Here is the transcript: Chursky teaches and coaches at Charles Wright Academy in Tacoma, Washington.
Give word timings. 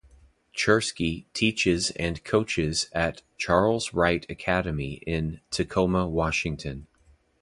Chursky 0.55 1.25
teaches 1.31 1.91
and 1.91 2.23
coaches 2.23 2.89
at 2.91 3.21
Charles 3.37 3.93
Wright 3.93 4.25
Academy 4.31 4.93
in 5.05 5.41
Tacoma, 5.51 6.07
Washington. 6.07 6.87